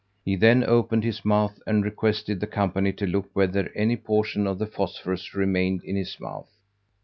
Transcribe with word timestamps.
He 0.25 0.35
then 0.35 0.63
opened 0.63 1.03
his 1.03 1.23
mouth 1.23 1.59
and 1.67 1.85
requested 1.85 2.39
the 2.39 2.47
company 2.47 2.91
to 2.93 3.05
look 3.05 3.29
whether 3.33 3.69
any 3.75 3.95
portion 3.97 4.47
of 4.47 4.57
the 4.57 4.65
phosphorus 4.65 5.35
remained 5.35 5.83
in 5.83 5.95
his 5.95 6.19
mouth. 6.19 6.49